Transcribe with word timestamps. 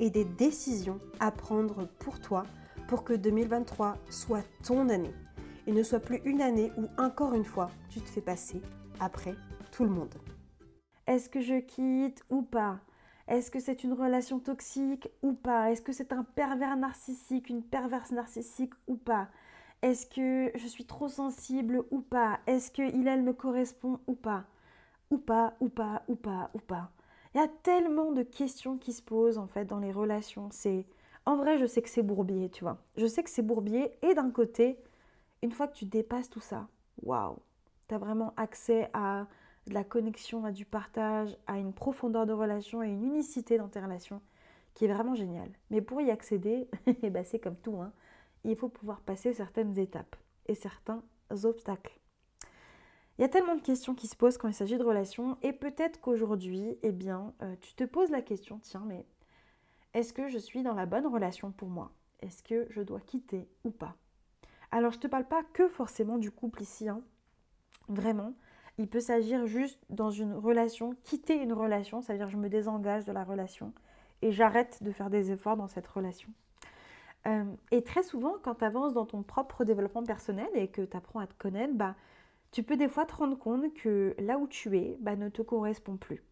et 0.00 0.10
des 0.10 0.24
décisions 0.24 0.98
à 1.20 1.30
prendre 1.30 1.86
pour 1.98 2.20
toi 2.20 2.44
pour 2.88 3.04
que 3.04 3.12
2023 3.12 3.96
soit 4.10 4.44
ton 4.62 4.88
année. 4.88 5.14
Et 5.66 5.72
ne 5.72 5.82
soit 5.82 6.00
plus 6.00 6.20
une 6.24 6.42
année 6.42 6.70
où 6.76 6.84
encore 7.00 7.34
une 7.34 7.44
fois 7.44 7.70
tu 7.88 8.00
te 8.00 8.08
fais 8.08 8.20
passer 8.20 8.60
après 9.00 9.34
tout 9.72 9.84
le 9.84 9.90
monde. 9.90 10.14
Est-ce 11.06 11.28
que 11.28 11.40
je 11.40 11.60
quitte 11.60 12.22
ou 12.30 12.42
pas? 12.42 12.80
Est-ce 13.26 13.50
que 13.50 13.60
c'est 13.60 13.84
une 13.84 13.94
relation 13.94 14.38
toxique 14.38 15.08
ou 15.22 15.32
pas? 15.32 15.70
Est-ce 15.70 15.80
que 15.80 15.92
c'est 15.92 16.12
un 16.12 16.24
pervers 16.24 16.76
narcissique, 16.76 17.48
une 17.48 17.62
perverse 17.62 18.10
narcissique 18.10 18.74
ou 18.86 18.96
pas? 18.96 19.28
Est-ce 19.80 20.06
que 20.06 20.50
je 20.58 20.66
suis 20.66 20.84
trop 20.84 21.08
sensible 21.08 21.84
ou 21.90 22.00
pas? 22.00 22.40
Est-ce 22.46 22.70
que 22.70 22.82
il 22.82 23.08
elle 23.08 23.22
me 23.22 23.32
correspond 23.32 23.98
ou 24.06 24.14
pas? 24.14 24.44
Ou 25.10 25.18
pas, 25.18 25.54
ou 25.60 25.68
pas, 25.68 26.02
ou 26.08 26.16
pas, 26.16 26.50
ou 26.54 26.58
pas 26.58 26.90
il 27.34 27.38
y 27.38 27.44
a 27.44 27.48
tellement 27.48 28.12
de 28.12 28.22
questions 28.22 28.78
qui 28.78 28.92
se 28.92 29.02
posent 29.02 29.38
en 29.38 29.46
fait 29.46 29.64
dans 29.64 29.80
les 29.80 29.92
relations. 29.92 30.48
C'est 30.50 30.86
en 31.26 31.36
vrai, 31.36 31.58
je 31.58 31.66
sais 31.66 31.82
que 31.82 31.88
c'est 31.88 32.02
bourbier, 32.02 32.48
tu 32.50 32.64
vois. 32.64 32.78
Je 32.96 33.06
sais 33.06 33.22
que 33.22 33.30
c'est 33.30 33.42
bourbier 33.42 33.92
et 34.02 34.14
d'un 34.14 34.30
côté, 34.30 34.78
une 35.42 35.52
fois 35.52 35.66
que 35.66 35.74
tu 35.74 35.84
dépasses 35.84 36.30
tout 36.30 36.40
ça, 36.40 36.68
waouh, 37.02 37.38
tu 37.88 37.94
as 37.94 37.98
vraiment 37.98 38.34
accès 38.36 38.90
à 38.92 39.26
de 39.66 39.74
la 39.74 39.84
connexion, 39.84 40.44
à 40.44 40.52
du 40.52 40.66
partage, 40.66 41.36
à 41.46 41.58
une 41.58 41.72
profondeur 41.72 42.26
de 42.26 42.32
relation 42.32 42.82
et 42.82 42.88
une 42.88 43.02
unicité 43.02 43.56
dans 43.56 43.68
tes 43.68 43.80
relations 43.80 44.20
qui 44.74 44.84
est 44.84 44.92
vraiment 44.92 45.14
géniale. 45.14 45.50
Mais 45.70 45.80
pour 45.80 46.00
y 46.00 46.10
accéder, 46.10 46.68
eh 47.02 47.10
ben, 47.10 47.24
c'est 47.24 47.38
comme 47.38 47.56
tout, 47.56 47.80
hein, 47.80 47.92
il 48.44 48.56
faut 48.56 48.68
pouvoir 48.68 49.00
passer 49.00 49.32
certaines 49.32 49.78
étapes 49.78 50.16
et 50.46 50.54
certains 50.54 51.02
obstacles. 51.44 51.98
Il 53.18 53.22
y 53.22 53.24
a 53.24 53.28
tellement 53.28 53.54
de 53.54 53.60
questions 53.60 53.94
qui 53.94 54.08
se 54.08 54.16
posent 54.16 54.38
quand 54.38 54.48
il 54.48 54.54
s'agit 54.54 54.76
de 54.76 54.82
relations 54.82 55.38
et 55.42 55.52
peut-être 55.52 56.00
qu'aujourd'hui, 56.00 56.76
eh 56.82 56.90
bien, 56.90 57.32
euh, 57.42 57.54
tu 57.60 57.74
te 57.74 57.84
poses 57.84 58.10
la 58.10 58.22
question, 58.22 58.58
tiens, 58.58 58.82
mais 58.86 59.06
est-ce 59.94 60.12
que 60.12 60.28
je 60.28 60.38
suis 60.38 60.62
dans 60.62 60.74
la 60.74 60.86
bonne 60.86 61.06
relation 61.06 61.52
pour 61.52 61.68
moi? 61.68 61.92
Est-ce 62.20 62.42
que 62.42 62.66
je 62.70 62.82
dois 62.82 63.00
quitter 63.00 63.48
ou 63.62 63.70
pas? 63.70 63.94
Alors, 64.72 64.90
je 64.90 64.96
ne 64.96 65.02
te 65.02 65.06
parle 65.06 65.28
pas 65.28 65.44
que 65.52 65.68
forcément 65.68 66.18
du 66.18 66.32
couple 66.32 66.62
ici, 66.62 66.88
hein. 66.88 67.02
Vraiment, 67.88 68.32
il 68.78 68.88
peut 68.88 69.00
s'agir 69.00 69.46
juste 69.46 69.78
dans 69.90 70.10
une 70.10 70.34
relation, 70.34 70.96
quitter 71.04 71.36
une 71.36 71.52
relation, 71.52 72.00
ça 72.00 72.12
veut 72.12 72.18
dire 72.18 72.30
je 72.30 72.36
me 72.36 72.48
désengage 72.48 73.04
de 73.04 73.12
la 73.12 73.22
relation 73.22 73.72
et 74.22 74.32
j'arrête 74.32 74.82
de 74.82 74.90
faire 74.90 75.10
des 75.10 75.30
efforts 75.30 75.56
dans 75.56 75.68
cette 75.68 75.86
relation. 75.86 76.30
Euh, 77.26 77.44
et 77.70 77.84
très 77.84 78.02
souvent, 78.02 78.34
quand 78.42 78.56
tu 78.56 78.64
avances 78.64 78.94
dans 78.94 79.06
ton 79.06 79.22
propre 79.22 79.64
développement 79.64 80.02
personnel 80.02 80.48
et 80.54 80.68
que 80.68 80.82
tu 80.82 80.96
apprends 80.96 81.20
à 81.20 81.26
te 81.26 81.34
connaître, 81.34 81.74
bah, 81.74 81.94
tu 82.54 82.62
peux 82.62 82.76
des 82.76 82.86
fois 82.86 83.04
te 83.04 83.16
rendre 83.16 83.36
compte 83.36 83.74
que 83.74 84.14
là 84.20 84.38
où 84.38 84.46
tu 84.46 84.78
es 84.78 84.96
bah, 85.00 85.16
ne 85.16 85.28
te 85.28 85.42
correspond 85.42 85.96
plus. 85.96 86.22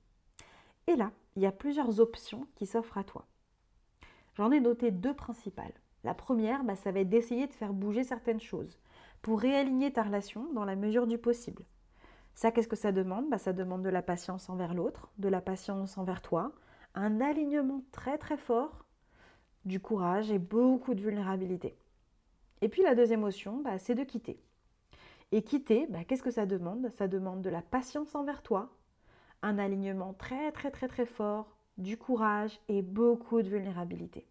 Et 0.86 0.94
là, 0.94 1.10
il 1.34 1.42
y 1.42 1.46
a 1.46 1.50
plusieurs 1.50 1.98
options 1.98 2.46
qui 2.54 2.64
s'offrent 2.64 2.96
à 2.96 3.02
toi. 3.02 3.26
J'en 4.36 4.52
ai 4.52 4.60
noté 4.60 4.92
deux 4.92 5.14
principales. 5.14 5.74
La 6.04 6.14
première, 6.14 6.62
bah, 6.62 6.76
ça 6.76 6.92
va 6.92 7.00
être 7.00 7.08
d'essayer 7.08 7.48
de 7.48 7.52
faire 7.52 7.72
bouger 7.72 8.04
certaines 8.04 8.40
choses 8.40 8.78
pour 9.20 9.40
réaligner 9.40 9.92
ta 9.92 10.04
relation 10.04 10.46
dans 10.52 10.64
la 10.64 10.76
mesure 10.76 11.08
du 11.08 11.18
possible. 11.18 11.64
Ça, 12.36 12.52
qu'est-ce 12.52 12.68
que 12.68 12.76
ça 12.76 12.92
demande? 12.92 13.28
Bah, 13.28 13.38
Ça 13.38 13.52
demande 13.52 13.82
de 13.82 13.88
la 13.88 14.02
patience 14.02 14.48
envers 14.48 14.74
l'autre, 14.74 15.10
de 15.18 15.28
la 15.28 15.40
patience 15.40 15.98
envers 15.98 16.22
toi, 16.22 16.52
un 16.94 17.20
alignement 17.20 17.82
très 17.90 18.16
très 18.16 18.36
fort, 18.36 18.84
du 19.64 19.80
courage 19.80 20.30
et 20.30 20.38
beaucoup 20.38 20.94
de 20.94 21.00
vulnérabilité. 21.00 21.76
Et 22.60 22.68
puis 22.68 22.82
la 22.82 22.94
deuxième 22.94 23.24
option, 23.24 23.64
c'est 23.78 23.96
de 23.96 24.04
quitter. 24.04 24.40
Et 25.32 25.42
quitter, 25.42 25.86
bah, 25.88 26.04
qu'est-ce 26.04 26.22
que 26.22 26.30
ça 26.30 26.46
demande? 26.46 26.90
Ça 26.90 27.08
demande 27.08 27.42
de 27.42 27.50
la 27.50 27.62
patience 27.62 28.14
envers 28.14 28.42
toi, 28.42 28.70
un 29.40 29.58
alignement 29.58 30.12
très 30.12 30.52
très 30.52 30.70
très 30.70 30.88
très 30.88 31.06
fort, 31.06 31.56
du 31.78 31.96
courage 31.96 32.60
et 32.68 32.82
beaucoup 32.82 33.40
de 33.40 33.48
vulnérabilité. 33.48 34.26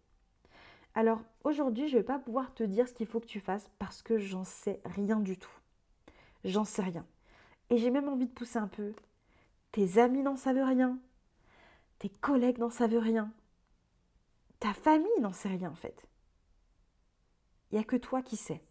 Alors 0.94 1.22
aujourd'hui, 1.42 1.88
je 1.88 1.96
ne 1.96 2.00
vais 2.00 2.06
pas 2.06 2.20
pouvoir 2.20 2.54
te 2.54 2.62
dire 2.62 2.88
ce 2.88 2.94
qu'il 2.94 3.06
faut 3.06 3.18
que 3.18 3.26
tu 3.26 3.40
fasses 3.40 3.68
parce 3.78 4.00
que 4.02 4.18
j'en 4.18 4.44
sais 4.44 4.80
rien 4.84 5.18
du 5.18 5.36
tout. 5.36 5.58
J'en 6.44 6.64
sais 6.64 6.82
rien. 6.82 7.04
Et 7.70 7.78
j'ai 7.78 7.90
même 7.90 8.08
envie 8.08 8.26
de 8.26 8.32
pousser 8.32 8.58
un 8.58 8.68
peu. 8.68 8.94
Tes 9.72 9.98
amis 9.98 10.22
n'en 10.22 10.36
savent 10.36 10.64
rien. 10.64 10.98
Tes 11.98 12.10
collègues 12.10 12.58
n'en 12.58 12.70
savent 12.70 12.98
rien. 12.98 13.32
Ta 14.60 14.72
famille 14.72 15.20
n'en 15.20 15.32
sait 15.32 15.48
rien 15.48 15.70
en 15.70 15.74
fait. 15.74 16.06
Il 17.70 17.76
n'y 17.76 17.80
a 17.80 17.84
que 17.84 17.96
toi 17.96 18.22
qui 18.22 18.36
sais. 18.36 18.62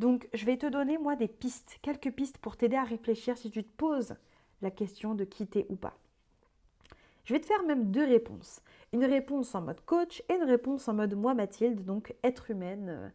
Donc, 0.00 0.30
je 0.32 0.46
vais 0.46 0.56
te 0.56 0.64
donner, 0.64 0.96
moi, 0.96 1.14
des 1.14 1.28
pistes, 1.28 1.78
quelques 1.82 2.10
pistes 2.10 2.38
pour 2.38 2.56
t'aider 2.56 2.76
à 2.76 2.84
réfléchir 2.84 3.36
si 3.36 3.50
tu 3.50 3.62
te 3.62 3.76
poses 3.76 4.16
la 4.62 4.70
question 4.70 5.14
de 5.14 5.24
quitter 5.24 5.66
ou 5.68 5.76
pas. 5.76 5.92
Je 7.26 7.34
vais 7.34 7.40
te 7.40 7.44
faire 7.44 7.62
même 7.64 7.90
deux 7.90 8.06
réponses. 8.06 8.62
Une 8.94 9.04
réponse 9.04 9.54
en 9.54 9.60
mode 9.60 9.82
coach 9.82 10.22
et 10.30 10.36
une 10.36 10.44
réponse 10.44 10.88
en 10.88 10.94
mode 10.94 11.14
moi, 11.14 11.34
Mathilde, 11.34 11.84
donc 11.84 12.14
être 12.22 12.50
humaine, 12.50 12.86
euh, 12.88 13.08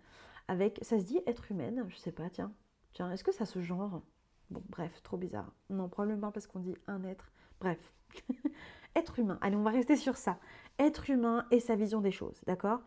avec. 0.48 0.78
Ça 0.84 1.00
se 1.00 1.06
dit 1.06 1.20
être 1.26 1.50
humaine 1.50 1.86
Je 1.88 1.96
sais 1.96 2.12
pas, 2.12 2.30
tiens. 2.30 2.54
Tiens, 2.94 3.12
est-ce 3.12 3.24
que 3.24 3.34
ça 3.34 3.48
se 3.48 3.62
genre? 3.62 4.04
Bon, 4.52 4.62
bref, 4.70 5.02
trop 5.02 5.18
bizarre. 5.18 5.52
Non, 5.72 5.90
probablement 5.90 6.32
parce 6.32 6.46
qu'on 6.46 6.60
dit 6.60 6.78
un 6.86 7.04
être. 7.04 7.32
Bref. 7.62 7.80
être 8.96 9.18
humain. 9.18 9.40
Allez, 9.42 9.56
on 9.56 9.64
va 9.64 9.72
rester 9.72 9.96
sur 9.96 10.18
ça. 10.18 10.38
Être 10.78 11.10
humain 11.10 11.48
et 11.50 11.60
sa 11.60 11.76
vision 11.76 12.00
des 12.00 12.12
choses, 12.12 12.40
d'accord? 12.46 12.82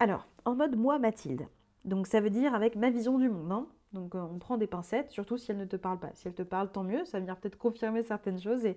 Alors, 0.00 0.26
en 0.44 0.56
mode 0.56 0.74
moi, 0.74 0.98
Mathilde. 0.98 1.46
Donc 1.84 2.06
ça 2.06 2.20
veut 2.20 2.30
dire 2.30 2.54
avec 2.54 2.76
ma 2.76 2.90
vision 2.90 3.18
du 3.18 3.28
monde. 3.28 3.52
Hein. 3.52 3.66
Donc 3.92 4.14
euh, 4.14 4.20
on 4.20 4.38
prend 4.38 4.56
des 4.58 4.66
pincettes, 4.66 5.10
surtout 5.10 5.38
si 5.38 5.50
elle 5.50 5.58
ne 5.58 5.64
te 5.64 5.76
parle 5.76 5.98
pas. 5.98 6.10
Si 6.14 6.28
elle 6.28 6.34
te 6.34 6.42
parle, 6.42 6.70
tant 6.70 6.84
mieux, 6.84 7.04
ça 7.04 7.20
venir 7.20 7.36
peut-être 7.36 7.58
confirmer 7.58 8.02
certaines 8.02 8.40
choses. 8.40 8.64
Et, 8.66 8.76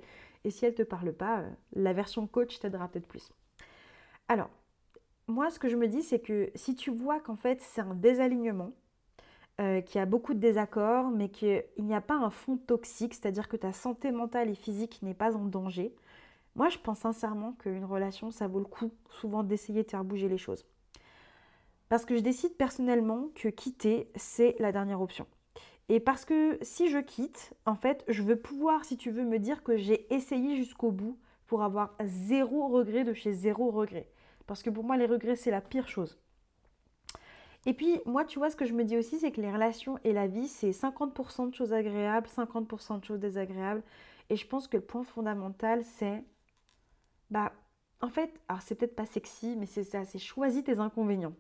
si 0.50 0.66
elle 0.66 0.72
ne 0.72 0.78
te 0.78 0.84
parle 0.84 1.14
pas, 1.14 1.42
euh, 1.42 1.50
la 1.74 1.94
version 1.94 2.28
coach 2.28 2.60
t'aidera 2.60 2.88
peut-être 2.88 3.08
plus. 3.08 3.32
Alors, 4.28 4.50
moi 5.28 5.50
ce 5.50 5.60
que 5.60 5.68
je 5.68 5.76
me 5.76 5.88
dis, 5.88 6.02
c'est 6.02 6.20
que 6.20 6.52
si 6.56 6.76
tu 6.76 6.92
vois 6.92 7.20
qu'en 7.20 7.36
fait 7.36 7.62
c'est 7.62 7.82
un 7.82 7.96
désalignement, 7.96 8.72
euh, 9.60 9.82
qu'il 9.82 10.00
y 10.00 10.02
a 10.02 10.06
beaucoup 10.06 10.34
de 10.34 10.40
désaccords, 10.40 11.12
mais 11.12 11.30
qu'il 11.30 11.64
n'y 11.80 11.94
a 11.94 12.02
pas 12.02 12.16
un 12.16 12.30
fond 12.30 12.58
toxique, 12.58 13.14
c'est-à-dire 13.14 13.48
que 13.50 13.58
ta 13.58 13.74
santé 13.74 14.12
mentale 14.12 14.50
et 14.50 14.56
physique 14.56 15.02
n'est 15.04 15.14
pas 15.14 15.36
en 15.36 15.46
danger, 15.46 15.94
moi 16.56 16.70
je 16.70 16.78
pense 16.80 17.00
sincèrement 17.00 17.54
qu'une 17.54 17.86
relation, 17.86 18.32
ça 18.32 18.48
vaut 18.48 18.60
le 18.60 18.66
coup 18.66 18.92
souvent 19.10 19.44
d'essayer 19.44 19.84
de 19.84 19.90
faire 19.90 20.04
bouger 20.06 20.30
les 20.30 20.38
choses. 20.38 20.66
Parce 21.92 22.06
que 22.06 22.16
je 22.16 22.22
décide 22.22 22.56
personnellement 22.56 23.28
que 23.36 23.50
quitter, 23.50 24.10
c'est 24.16 24.56
la 24.60 24.72
dernière 24.72 25.02
option. 25.02 25.28
Et 25.90 26.00
parce 26.00 26.24
que 26.24 26.58
si 26.62 26.90
je 26.90 27.00
quitte, 27.00 27.54
en 27.66 27.76
fait, 27.76 28.06
je 28.08 28.24
veux 28.24 28.38
pouvoir, 28.38 28.86
si 28.86 28.96
tu 28.96 29.12
veux, 29.12 29.26
me 29.26 29.40
dire 29.40 29.62
que 29.62 29.76
j'ai 29.76 30.08
essayé 30.14 30.56
jusqu'au 30.56 30.92
bout 30.92 31.20
pour 31.48 31.64
avoir 31.64 31.94
zéro 32.06 32.70
regret 32.70 33.04
de 33.04 33.12
chez 33.12 33.34
zéro 33.34 33.72
regret. 33.72 34.10
Parce 34.48 34.64
que 34.64 34.70
pour 34.70 34.86
moi, 34.86 34.96
les 34.96 35.06
regrets, 35.06 35.36
c'est 35.36 35.52
la 35.52 35.60
pire 35.60 35.90
chose. 35.90 36.18
Et 37.66 37.74
puis, 37.74 38.00
moi, 38.06 38.24
tu 38.24 38.40
vois, 38.40 38.50
ce 38.50 38.56
que 38.56 38.64
je 38.64 38.74
me 38.74 38.86
dis 38.86 38.96
aussi, 38.96 39.20
c'est 39.20 39.34
que 39.34 39.42
les 39.42 39.52
relations 39.52 40.00
et 40.06 40.14
la 40.14 40.28
vie, 40.28 40.48
c'est 40.48 40.72
50% 40.72 41.50
de 41.50 41.54
choses 41.54 41.74
agréables, 41.74 42.30
50% 42.30 43.02
de 43.02 43.04
choses 43.04 43.20
désagréables. 43.20 43.84
Et 44.30 44.38
je 44.38 44.48
pense 44.48 44.70
que 44.70 44.78
le 44.78 44.84
point 44.84 45.04
fondamental, 45.04 45.84
c'est, 45.84 46.24
bah, 47.30 47.52
en 48.00 48.08
fait, 48.08 48.32
alors 48.48 48.62
c'est 48.62 48.76
peut-être 48.76 48.96
pas 48.96 49.06
sexy, 49.06 49.58
mais 49.58 49.66
c'est 49.66 49.84
ça, 49.84 50.06
c'est 50.06 50.20
choisis 50.20 50.64
tes 50.64 50.80
inconvénients. 50.80 51.34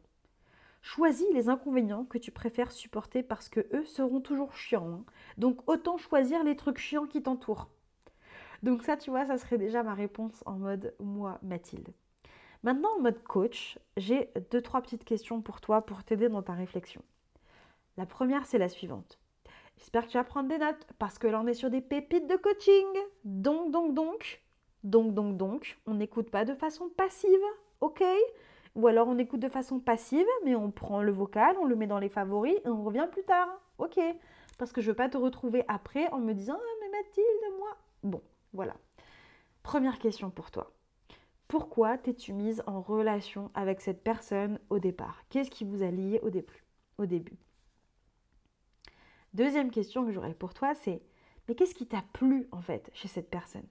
Choisis 0.82 1.28
les 1.34 1.48
inconvénients 1.48 2.06
que 2.06 2.18
tu 2.18 2.32
préfères 2.32 2.72
supporter 2.72 3.22
parce 3.24 3.50
que 3.50 3.62
eux 3.74 3.86
seront 3.86 4.20
toujours 4.20 4.56
chiants. 4.56 4.92
Hein. 4.92 5.06
Donc 5.38 5.60
autant 5.68 5.98
choisir 5.98 6.44
les 6.44 6.56
trucs 6.56 6.80
chiants 6.80 7.06
qui 7.06 7.22
t'entourent. 7.22 7.70
Donc 8.64 8.84
ça, 8.84 8.98
tu 8.98 9.10
vois, 9.10 9.26
ça 9.26 9.38
serait 9.38 9.58
déjà 9.58 9.84
ma 9.84 9.94
réponse 9.94 10.44
en 10.46 10.58
mode 10.58 10.94
moi, 11.00 11.40
Mathilde. 11.44 11.94
Maintenant, 12.64 12.90
en 12.98 13.02
mode 13.02 13.24
coach, 13.24 13.80
j'ai 13.98 14.30
deux, 14.52 14.62
trois 14.62 14.82
petites 14.82 15.04
questions 15.04 15.42
pour 15.42 15.62
toi 15.62 15.82
pour 15.82 16.04
t'aider 16.04 16.30
dans 16.30 16.44
ta 16.44 16.54
réflexion. 16.54 17.02
La 17.98 18.06
première, 18.06 18.46
c'est 18.46 18.60
la 18.60 18.70
suivante. 18.70 19.20
J'espère 19.78 20.06
que 20.06 20.12
tu 20.12 20.18
vas 20.18 20.24
prendre 20.24 20.50
des 20.50 20.60
notes 20.60 20.88
parce 21.00 21.18
que 21.18 21.26
là, 21.26 21.42
on 21.42 21.48
est 21.48 21.56
sur 21.56 21.72
des 21.72 21.82
pépites 21.82 22.28
de 22.28 22.36
coaching. 22.36 22.86
Donc, 23.24 23.72
donc, 23.72 23.96
donc, 23.96 24.44
donc, 24.84 25.14
donc, 25.16 25.38
donc, 25.38 25.80
on 25.88 25.96
n'écoute 25.96 26.30
pas 26.30 26.46
de 26.46 26.54
façon 26.54 26.90
passive, 26.90 27.32
ok? 27.82 28.04
Ou 28.76 28.88
alors 28.88 29.08
on 29.08 29.18
écoute 29.18 29.40
de 29.40 29.50
façon 29.50 29.80
passive, 29.80 30.26
mais 30.46 30.56
on 30.56 30.72
prend 30.72 31.02
le 31.02 31.12
vocal, 31.12 31.56
on 31.62 31.66
le 31.66 31.76
met 31.76 31.88
dans 31.88 32.00
les 32.00 32.10
favoris 32.10 32.56
et 32.64 32.70
on 32.70 32.84
revient 32.84 33.08
plus 33.12 33.24
tard, 33.24 33.50
ok 33.78 34.00
Parce 34.58 34.72
que 34.72 34.82
je 34.82 34.88
ne 34.88 34.92
veux 34.92 34.96
pas 34.96 35.10
te 35.10 35.18
retrouver 35.18 35.66
après 35.68 36.08
en 36.12 36.20
me 36.20 36.34
disant 36.34 36.58
ah, 36.58 36.76
mais 36.82 36.98
Mathilde, 36.98 37.58
moi. 37.58 37.78
Bon, 38.04 38.22
voilà. 38.54 38.76
Première 39.64 40.00
question 40.00 40.30
pour 40.30 40.52
toi. 40.52 40.72
Pourquoi 41.48 41.98
t'es-tu 41.98 42.32
mise 42.32 42.64
en 42.66 42.80
relation 42.80 43.52
avec 43.54 43.82
cette 43.82 44.04
personne 44.04 44.58
au 44.70 44.80
départ? 44.80 45.24
Qu'est-ce 45.30 45.52
qui 45.52 45.66
vous 45.66 45.84
a 45.84 45.92
lié 45.92 46.22
au 46.24 46.30
début, 46.30 46.64
au 46.98 47.06
début? 47.06 47.38
Deuxième 49.34 49.70
question 49.70 50.06
que 50.06 50.12
j'aurais 50.12 50.34
pour 50.34 50.54
toi, 50.54 50.74
c'est 50.76 51.02
mais 51.48 51.56
qu'est-ce 51.56 51.76
qui 51.76 51.88
t'a 51.88 52.04
plu 52.14 52.48
en 52.52 52.62
fait 52.62 52.90
chez 52.94 53.10
cette 53.10 53.30
personne? 53.30 53.68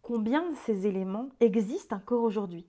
Combien 0.00 0.48
de 0.48 0.54
ces 0.54 0.86
éléments 0.86 1.28
existent 1.40 1.96
encore 1.96 2.22
aujourd'hui? 2.22 2.66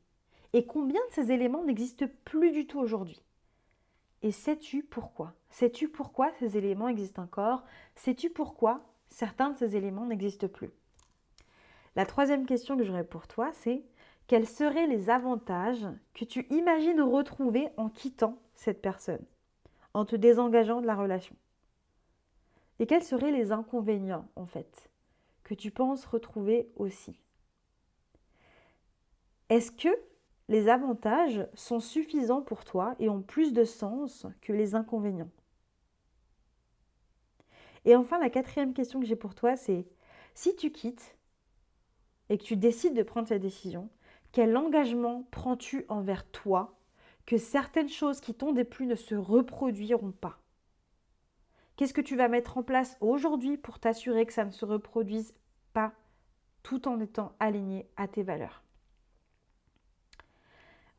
Et 0.55 0.65
combien 0.65 1.01
de 1.09 1.11
ces 1.11 1.33
éléments 1.33 1.65
n'existent 1.65 2.05
plus 2.23 2.53
du 2.53 2.65
tout 2.65 2.79
aujourd'hui? 2.79 3.21
Et 4.21 4.31
sais-tu 4.31 4.83
pourquoi? 4.83 5.33
Sais-tu 5.49 5.89
pourquoi 5.89 6.31
ces 6.39 6.57
éléments 6.57 6.87
existent 6.87 7.23
encore? 7.23 7.65
Sais-tu 7.95 8.29
pourquoi 8.29 8.79
certains 9.09 9.49
de 9.49 9.57
ces 9.57 9.75
éléments 9.75 10.05
n'existent 10.05 10.47
plus? 10.47 10.71
La 11.97 12.05
troisième 12.05 12.45
question 12.45 12.77
que 12.77 12.85
j'aurais 12.85 13.03
pour 13.03 13.27
toi, 13.27 13.51
c'est 13.51 13.83
quels 14.27 14.47
seraient 14.47 14.87
les 14.87 15.09
avantages 15.09 15.85
que 16.13 16.23
tu 16.23 16.47
imagines 16.49 17.01
retrouver 17.01 17.67
en 17.75 17.89
quittant 17.89 18.39
cette 18.53 18.81
personne, 18.81 19.25
en 19.93 20.05
te 20.05 20.15
désengageant 20.15 20.79
de 20.79 20.87
la 20.87 20.95
relation? 20.95 21.35
Et 22.79 22.87
quels 22.87 23.03
seraient 23.03 23.33
les 23.33 23.51
inconvénients, 23.51 24.29
en 24.37 24.45
fait, 24.45 24.89
que 25.43 25.53
tu 25.53 25.69
penses 25.69 26.05
retrouver 26.05 26.71
aussi? 26.77 27.19
Est-ce 29.49 29.73
que 29.73 29.89
les 30.47 30.69
avantages 30.69 31.47
sont 31.53 31.79
suffisants 31.79 32.41
pour 32.41 32.65
toi 32.65 32.95
et 32.99 33.09
ont 33.09 33.21
plus 33.21 33.53
de 33.53 33.63
sens 33.63 34.27
que 34.41 34.53
les 34.53 34.75
inconvénients. 34.75 35.31
Et 37.85 37.95
enfin, 37.95 38.19
la 38.19 38.29
quatrième 38.29 38.73
question 38.73 38.99
que 38.99 39.05
j'ai 39.05 39.15
pour 39.15 39.35
toi, 39.35 39.55
c'est 39.55 39.87
si 40.33 40.55
tu 40.55 40.71
quittes 40.71 41.17
et 42.29 42.37
que 42.37 42.43
tu 42.43 42.57
décides 42.57 42.95
de 42.95 43.03
prendre 43.03 43.27
cette 43.27 43.41
décision, 43.41 43.89
quel 44.31 44.57
engagement 44.57 45.27
prends-tu 45.31 45.85
envers 45.87 46.29
toi 46.31 46.77
que 47.25 47.37
certaines 47.37 47.89
choses 47.89 48.19
qui 48.19 48.33
t'ont 48.33 48.51
déplu 48.51 48.85
ne 48.85 48.95
se 48.95 49.15
reproduiront 49.15 50.11
pas? 50.11 50.39
Qu'est-ce 51.75 51.93
que 51.93 52.01
tu 52.01 52.15
vas 52.15 52.27
mettre 52.27 52.57
en 52.57 52.63
place 52.63 52.97
aujourd'hui 53.01 53.57
pour 53.57 53.79
t'assurer 53.79 54.25
que 54.25 54.33
ça 54.33 54.45
ne 54.45 54.51
se 54.51 54.65
reproduise 54.65 55.33
pas 55.73 55.93
tout 56.63 56.87
en 56.87 56.99
étant 56.99 57.33
aligné 57.39 57.87
à 57.97 58.07
tes 58.07 58.23
valeurs? 58.23 58.64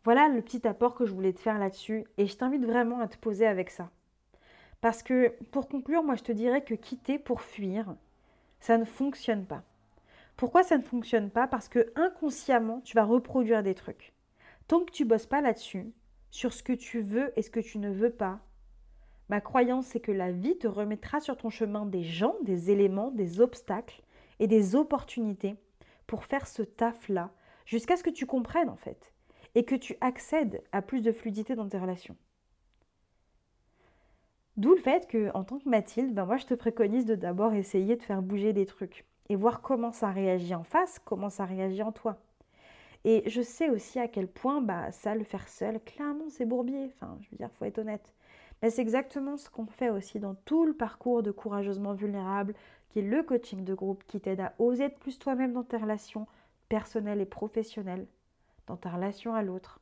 Voilà 0.07 0.29
le 0.29 0.41
petit 0.41 0.69
apport 0.69 0.95
que 0.95 1.05
je 1.05 1.13
voulais 1.13 1.33
te 1.33 1.41
faire 1.41 1.59
là-dessus 1.59 2.05
et 2.17 2.29
je 2.29 2.37
t'invite 2.37 2.65
vraiment 2.65 3.01
à 3.01 3.09
te 3.09 3.17
poser 3.17 3.45
avec 3.45 3.71
ça. 3.71 3.91
Parce 4.81 5.03
que 5.03 5.35
pour 5.51 5.69
conclure, 5.69 6.05
moi 6.05 6.15
je 6.15 6.23
te 6.23 6.31
dirais 6.31 6.63
que 6.63 6.75
quitter 6.75 7.19
pour 7.19 7.43
fuir, 7.43 7.97
ça 8.61 8.79
ne 8.79 8.85
fonctionne 8.85 9.47
pas. 9.47 9.65
Pourquoi 10.37 10.63
ça 10.63 10.79
ne 10.79 10.85
fonctionne 10.85 11.29
pas? 11.29 11.49
Parce 11.49 11.69
que 11.69 11.93
inconsciemment, 11.97 12.83
tu 12.83 12.95
vas 12.95 13.03
reproduire 13.03 13.65
des 13.65 13.75
trucs. 13.75 14.13
Tant 14.69 14.85
que 14.85 14.93
tu 14.93 15.05
bosses 15.05 15.27
pas 15.27 15.41
là-dessus, 15.41 15.93
sur 16.31 16.53
ce 16.53 16.63
que 16.63 16.73
tu 16.73 17.01
veux 17.01 17.33
et 17.37 17.43
ce 17.43 17.51
que 17.51 17.59
tu 17.59 17.79
ne 17.79 17.91
veux 17.91 18.11
pas, 18.11 18.39
Ma 19.29 19.41
croyance, 19.41 19.87
c'est 19.87 19.99
que 19.99 20.13
la 20.13 20.31
vie 20.31 20.57
te 20.57 20.69
remettra 20.69 21.19
sur 21.19 21.37
ton 21.37 21.51
chemin 21.51 21.85
des 21.85 22.05
gens, 22.05 22.37
des 22.43 22.71
éléments, 22.71 23.11
des 23.11 23.41
obstacles 23.41 24.05
et 24.39 24.47
des 24.47 24.77
opportunités 24.77 25.57
pour 26.07 26.23
faire 26.23 26.47
ce 26.47 26.63
taf-là, 26.63 27.33
jusqu'à 27.65 27.97
ce 27.97 28.05
que 28.05 28.11
tu 28.11 28.25
comprennes 28.25 28.69
en 28.69 28.77
fait, 28.77 29.13
et 29.57 29.65
que 29.65 29.75
tu 29.75 29.97
accèdes 30.01 30.63
à 30.71 30.83
plus 30.83 31.03
de 31.03 31.11
fluidité 31.11 31.57
dans 31.57 31.69
tes 31.69 31.79
relations. 31.79 32.15
D'où 34.57 34.75
le 34.75 34.81
fait 34.81 35.09
que, 35.09 35.31
en 35.35 35.45
tant 35.45 35.59
que 35.59 35.69
Mathilde, 35.69 36.15
ben 36.15 36.27
moi 36.27 36.37
je 36.37 36.47
te 36.47 36.55
préconise 36.55 37.07
de 37.07 37.15
d'abord 37.15 37.55
essayer 37.55 37.97
de 37.97 38.03
faire 38.03 38.23
bouger 38.23 38.53
des 38.53 38.67
trucs 38.67 39.07
et 39.29 39.35
voir 39.35 39.63
comment 39.63 39.93
ça 39.93 40.11
réagit 40.11 40.55
en 40.55 40.63
face, 40.63 40.99
comment 41.05 41.31
ça 41.31 41.47
réagit 41.47 41.83
en 41.83 41.91
toi. 41.91 42.19
Et 43.05 43.23
je 43.29 43.41
sais 43.41 43.71
aussi 43.71 43.99
à 43.99 44.09
quel 44.09 44.29
point 44.29 44.61
bah, 44.61 44.93
ça, 44.93 45.15
le 45.15 45.25
faire 45.25 45.49
seul, 45.49 45.81
clairement, 45.81 46.29
c'est 46.29 46.45
bourbier. 46.45 46.91
Enfin, 46.95 47.17
je 47.23 47.31
veux 47.31 47.37
dire, 47.39 47.51
faut 47.53 47.65
être 47.65 47.79
honnête. 47.79 48.13
Mais 48.61 48.71
c'est 48.71 48.83
exactement 48.83 49.37
ce 49.37 49.49
qu'on 49.49 49.67
fait 49.67 49.91
aussi 49.91 50.21
dans 50.21 50.35
tout 50.45 50.67
le 50.67 50.75
parcours 50.75 51.23
de 51.23 51.31
courageusement 51.31 51.95
vulnérable, 51.95 52.55
qui 52.91 52.99
est 52.99 53.03
le 53.03 53.23
coaching 53.23 53.65
de 53.65 53.75
groupe 53.75 54.05
qui 54.07 54.21
t'aide 54.21 54.41
à 54.41 54.55
oser 54.59 54.85
être 54.85 54.99
plus 54.99 55.19
toi-même 55.19 55.53
dans 55.53 55.63
tes 55.63 55.77
relations 55.77 56.27
personnelles 56.69 57.21
et 57.21 57.27
professionnelles, 57.27 58.07
dans 58.67 58.77
ta 58.77 58.91
relation 58.91 59.35
à 59.35 59.43
l'autre, 59.43 59.81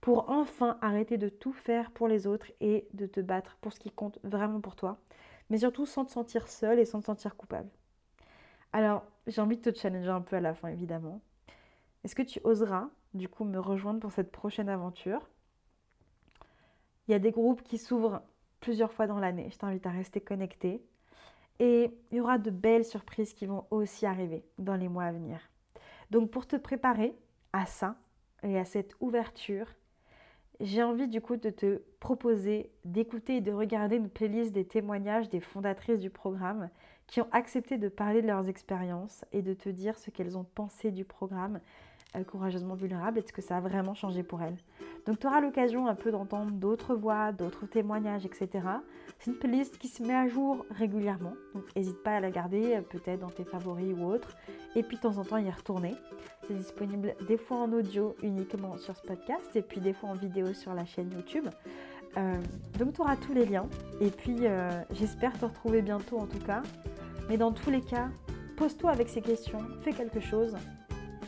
pour 0.00 0.30
enfin 0.30 0.78
arrêter 0.80 1.18
de 1.18 1.28
tout 1.28 1.52
faire 1.52 1.90
pour 1.90 2.08
les 2.08 2.26
autres 2.26 2.52
et 2.60 2.86
de 2.92 3.06
te 3.06 3.20
battre 3.20 3.56
pour 3.60 3.72
ce 3.72 3.80
qui 3.80 3.90
compte 3.90 4.18
vraiment 4.22 4.60
pour 4.60 4.76
toi, 4.76 4.98
mais 5.50 5.58
surtout 5.58 5.86
sans 5.86 6.04
te 6.04 6.10
sentir 6.10 6.48
seul 6.48 6.78
et 6.78 6.84
sans 6.84 7.00
te 7.00 7.06
sentir 7.06 7.36
coupable. 7.36 7.70
Alors, 8.72 9.04
j'ai 9.26 9.40
envie 9.40 9.56
de 9.56 9.70
te 9.70 9.76
challenger 9.76 10.10
un 10.10 10.20
peu 10.20 10.36
à 10.36 10.40
la 10.40 10.54
fin, 10.54 10.68
évidemment. 10.68 11.20
Est-ce 12.04 12.14
que 12.14 12.22
tu 12.22 12.40
oseras, 12.44 12.88
du 13.14 13.28
coup, 13.28 13.44
me 13.44 13.58
rejoindre 13.58 14.00
pour 14.00 14.12
cette 14.12 14.30
prochaine 14.30 14.68
aventure? 14.68 15.28
Il 17.08 17.12
y 17.12 17.14
a 17.14 17.18
des 17.18 17.30
groupes 17.30 17.62
qui 17.62 17.78
s'ouvrent 17.78 18.22
plusieurs 18.60 18.92
fois 18.92 19.06
dans 19.06 19.18
l'année. 19.18 19.48
Je 19.50 19.58
t'invite 19.58 19.86
à 19.86 19.90
rester 19.90 20.20
connecté. 20.20 20.84
Et 21.58 21.96
il 22.10 22.18
y 22.18 22.20
aura 22.20 22.38
de 22.38 22.50
belles 22.50 22.84
surprises 22.84 23.32
qui 23.32 23.46
vont 23.46 23.66
aussi 23.70 24.04
arriver 24.04 24.44
dans 24.58 24.76
les 24.76 24.88
mois 24.88 25.04
à 25.04 25.12
venir. 25.12 25.40
Donc 26.10 26.30
pour 26.30 26.46
te 26.46 26.56
préparer 26.56 27.16
à 27.52 27.64
ça 27.64 27.96
et 28.46 28.58
à 28.58 28.64
cette 28.64 28.94
ouverture, 29.00 29.66
j'ai 30.60 30.82
envie 30.82 31.08
du 31.08 31.20
coup 31.20 31.36
de 31.36 31.50
te 31.50 31.82
proposer 32.00 32.70
d'écouter 32.84 33.36
et 33.36 33.40
de 33.40 33.52
regarder 33.52 33.96
une 33.96 34.08
playlist 34.08 34.52
des 34.52 34.64
témoignages 34.64 35.28
des 35.28 35.40
fondatrices 35.40 35.98
du 35.98 36.10
programme 36.10 36.70
qui 37.06 37.20
ont 37.20 37.28
accepté 37.32 37.78
de 37.78 37.88
parler 37.88 38.22
de 38.22 38.26
leurs 38.26 38.48
expériences 38.48 39.24
et 39.32 39.42
de 39.42 39.54
te 39.54 39.68
dire 39.68 39.98
ce 39.98 40.10
qu'elles 40.10 40.36
ont 40.36 40.46
pensé 40.54 40.90
du 40.90 41.04
programme 41.04 41.60
euh, 42.16 42.24
courageusement 42.24 42.74
vulnérable 42.74 43.18
et 43.18 43.22
ce 43.22 43.32
que 43.32 43.42
ça 43.42 43.58
a 43.58 43.60
vraiment 43.60 43.94
changé 43.94 44.22
pour 44.22 44.42
elles. 44.42 44.56
Donc 45.06 45.18
tu 45.18 45.26
auras 45.26 45.40
l'occasion 45.40 45.86
un 45.86 45.94
peu 45.94 46.10
d'entendre 46.10 46.52
d'autres 46.52 46.94
voix, 46.94 47.32
d'autres 47.32 47.66
témoignages, 47.66 48.24
etc. 48.24 48.48
C'est 49.18 49.30
une 49.30 49.38
playlist 49.38 49.78
qui 49.78 49.88
se 49.88 50.02
met 50.02 50.14
à 50.14 50.26
jour 50.26 50.64
régulièrement, 50.70 51.34
donc 51.54 51.64
n'hésite 51.76 52.02
pas 52.02 52.16
à 52.16 52.20
la 52.20 52.30
garder 52.30 52.76
euh, 52.76 52.80
peut-être 52.80 53.20
dans 53.20 53.30
tes 53.30 53.44
favoris 53.44 53.94
ou 53.96 54.04
autres, 54.04 54.36
et 54.74 54.82
puis 54.82 54.96
de 54.96 55.02
temps 55.02 55.18
en 55.18 55.24
temps 55.24 55.36
y 55.36 55.50
retourner. 55.50 55.94
C'est 56.46 56.54
disponible 56.54 57.14
des 57.26 57.36
fois 57.36 57.58
en 57.58 57.72
audio 57.72 58.14
uniquement 58.22 58.76
sur 58.78 58.96
ce 58.96 59.02
podcast 59.02 59.54
et 59.54 59.62
puis 59.62 59.80
des 59.80 59.92
fois 59.92 60.10
en 60.10 60.14
vidéo 60.14 60.54
sur 60.54 60.74
la 60.74 60.84
chaîne 60.84 61.10
YouTube. 61.12 61.48
Euh, 62.16 62.34
donc 62.78 62.94
tu 62.94 63.00
auras 63.00 63.16
tous 63.16 63.34
les 63.34 63.44
liens 63.44 63.68
et 64.00 64.10
puis 64.10 64.38
j'espère 64.92 65.38
te 65.38 65.44
retrouver 65.44 65.82
bientôt 65.82 66.18
en 66.18 66.26
tout 66.26 66.38
cas. 66.38 66.62
Mais 67.28 67.36
dans 67.36 67.52
tous 67.52 67.70
les 67.70 67.80
cas, 67.80 68.08
pose-toi 68.56 68.90
avec 68.90 69.08
ces 69.08 69.20
questions, 69.20 69.58
fais 69.82 69.92
quelque 69.92 70.20
chose 70.20 70.56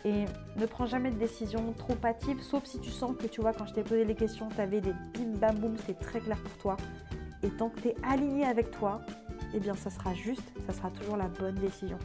et 0.04 0.24
ne 0.56 0.66
prends 0.66 0.86
jamais 0.86 1.10
de 1.10 1.16
décision 1.16 1.72
trop 1.76 1.94
hâtive, 2.04 2.40
sauf 2.42 2.64
si 2.64 2.78
tu 2.78 2.90
sens 2.90 3.16
que 3.16 3.26
tu 3.26 3.40
vois, 3.40 3.52
quand 3.52 3.66
je 3.66 3.74
t'ai 3.74 3.82
posé 3.82 4.04
les 4.04 4.14
questions, 4.14 4.48
tu 4.48 4.60
avais 4.60 4.80
des 4.80 4.92
bim 5.14 5.36
bam 5.38 5.56
boum, 5.56 5.76
c'était 5.78 5.94
très 5.94 6.20
clair 6.20 6.38
pour 6.38 6.56
toi. 6.58 6.76
Et 7.42 7.48
tant 7.50 7.68
que 7.68 7.80
tu 7.80 7.88
es 7.88 7.96
aligné 8.02 8.44
avec 8.44 8.70
toi, 8.70 9.00
eh 9.54 9.60
bien 9.60 9.74
ça 9.74 9.90
sera 9.90 10.14
juste, 10.14 10.52
ça 10.66 10.72
sera 10.72 10.90
toujours 10.90 11.16
la 11.16 11.28
bonne 11.28 11.54
décision. 11.56 11.98